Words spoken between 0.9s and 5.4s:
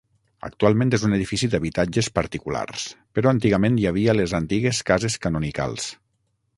és un edifici d'habitatges particulars, però antigament hi havia les antigues cases